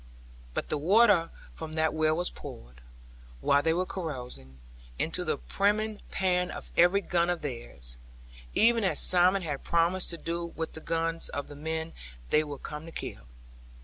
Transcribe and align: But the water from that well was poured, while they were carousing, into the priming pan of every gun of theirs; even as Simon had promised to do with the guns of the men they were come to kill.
But 0.55 0.69
the 0.69 0.79
water 0.79 1.29
from 1.53 1.73
that 1.73 1.93
well 1.93 2.17
was 2.17 2.31
poured, 2.31 2.81
while 3.39 3.61
they 3.61 3.71
were 3.71 3.85
carousing, 3.85 4.57
into 4.97 5.23
the 5.23 5.37
priming 5.37 6.01
pan 6.09 6.49
of 6.49 6.71
every 6.75 7.01
gun 7.01 7.29
of 7.29 7.43
theirs; 7.43 7.99
even 8.55 8.83
as 8.83 8.99
Simon 8.99 9.43
had 9.43 9.63
promised 9.63 10.09
to 10.09 10.17
do 10.17 10.43
with 10.55 10.73
the 10.73 10.81
guns 10.81 11.29
of 11.29 11.49
the 11.49 11.55
men 11.55 11.93
they 12.31 12.43
were 12.43 12.57
come 12.57 12.87
to 12.87 12.91
kill. 12.91 13.27